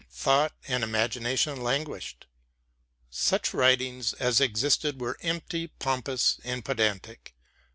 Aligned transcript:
Thought 0.09 0.53
and 0.67 0.83
imagination 0.83 1.61
languished. 1.61 2.25
Such 3.11 3.53
writings 3.53 4.13
as 4.13 4.41
existed 4.41 4.99
were 4.99 5.19
empty, 5.21 5.67
pompous, 5.67 6.39
and 6.43 6.65
pedantic. 6.65 7.35